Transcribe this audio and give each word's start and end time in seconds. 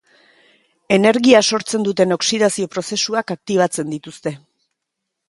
Energia 0.95 1.41
sortzen 1.57 1.85
duten 1.87 2.15
oxidazio-prozesuak 2.15 3.35
aktibatzen 3.37 3.93
dituzte. 3.95 4.35